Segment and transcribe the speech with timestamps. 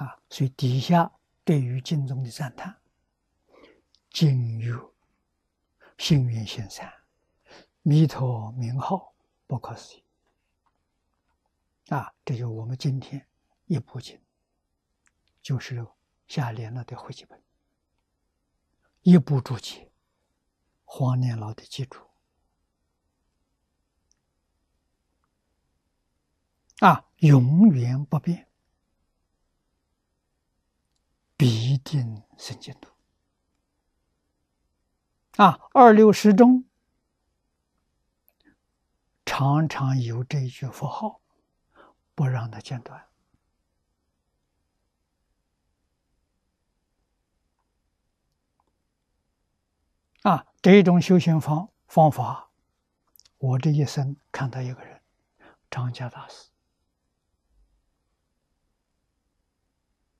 [0.00, 1.12] 啊，所以底下
[1.44, 2.80] 对于经中的赞叹，
[4.08, 4.94] 经有
[5.98, 6.90] 幸运行善，
[7.82, 9.14] 弥陀名号
[9.46, 10.04] 不可思议。
[11.90, 13.26] 啊，这就我们今天
[13.66, 14.18] 一部经，
[15.42, 15.86] 就是
[16.26, 17.42] 下联了的会集本，
[19.02, 19.92] 一部注解，
[20.86, 22.00] 黄年老的记住。
[26.78, 28.48] 啊，永远不变，
[31.84, 32.90] 定生净土。
[35.36, 36.64] 啊，二六十中
[39.24, 41.20] 常常有这一句佛号，
[42.14, 43.06] 不让它间断。
[50.22, 52.50] 啊，这种修行方方法，
[53.38, 55.00] 我这一生看到一个人，
[55.70, 56.50] 张家大师。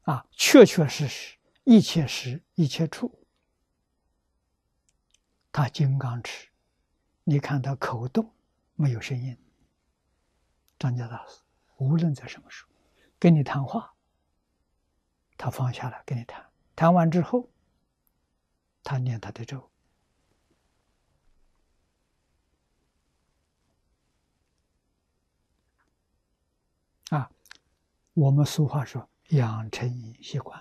[0.04, 1.36] 啊，确确实实，
[1.70, 3.24] 一切时一切处，
[5.52, 6.48] 他金刚持，
[7.22, 8.34] 你看他口动
[8.74, 9.38] 没有声音。
[10.80, 11.40] 张家大师
[11.76, 12.70] 无论在什么时候
[13.20, 13.94] 跟你谈话，
[15.36, 16.44] 他放下来跟你谈，
[16.74, 17.48] 谈完之后，
[18.82, 19.70] 他念他的咒。
[27.10, 27.30] 啊，
[28.14, 29.08] 我们俗话说。
[29.28, 29.88] 养成
[30.20, 30.60] 习惯，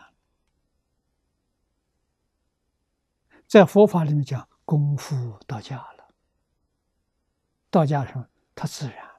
[3.49, 6.13] 在佛法里面讲功夫到家了，
[7.71, 9.09] 到家上它自然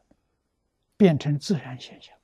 [0.96, 2.16] 变成自然现象，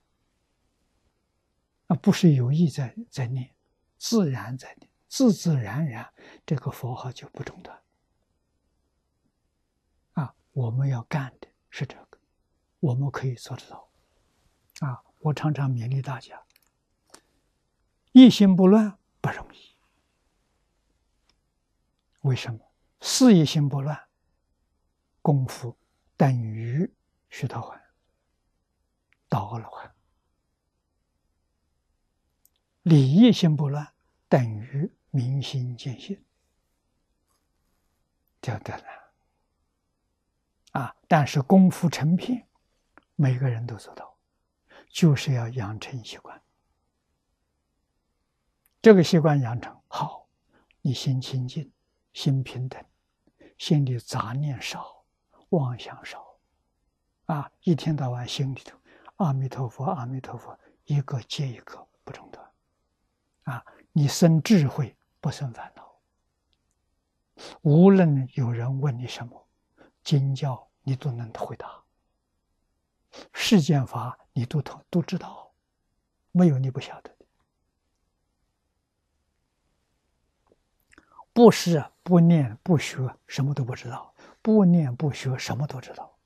[1.89, 3.53] 啊，不是有意在在念，
[3.99, 6.09] 自然在念，自自然然，
[6.47, 7.77] 这个佛号就不中断。
[10.13, 12.21] 啊，我们要干的是这个，
[12.79, 13.89] 我们可以做得到。
[14.79, 16.41] 啊，我常常勉励大家。
[18.13, 19.66] 一心不乱不容易，
[22.27, 22.61] 为什么？
[23.01, 23.97] 事业心不乱，
[25.23, 25.79] 功夫
[26.17, 26.93] 等于
[27.31, 27.81] 虚陀环，
[29.29, 29.89] 到阿罗汉；
[32.83, 33.95] 理一心不乱，
[34.29, 36.21] 等于明心见性，
[38.43, 38.85] 就得了。
[40.73, 40.97] 啊！
[41.07, 42.49] 但是功夫成片，
[43.15, 44.19] 每个人都做到，
[44.89, 46.43] 就是要养成习惯。
[48.83, 50.29] 这个习惯养成好，
[50.83, 51.73] 你心清净，
[52.17, 52.83] 心平等，
[53.59, 55.05] 心里杂念少，
[55.51, 56.27] 妄想少，
[57.27, 58.75] 啊，一天到晚心里头
[59.17, 62.51] 阿弥陀佛，阿弥陀佛，一个接一个不中断，
[63.43, 63.63] 啊，
[63.93, 66.01] 你生智慧不生烦恼，
[67.61, 69.47] 无论有人问你什么，
[70.03, 71.85] 经教你都能回答，
[73.35, 75.53] 世间法你都通都知道，
[76.33, 77.27] 没有你不晓得的。
[81.35, 86.17] 不是不念不学，什么都不知道；不念不学，什么都知道。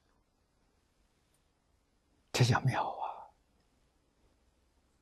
[2.31, 3.00] 这叫妙。